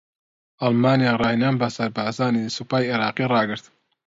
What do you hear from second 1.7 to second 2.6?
سەربازانی